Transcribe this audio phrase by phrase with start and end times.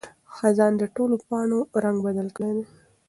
[0.35, 2.65] خزان د ټولو پاڼو رنګ بدل کړی دی.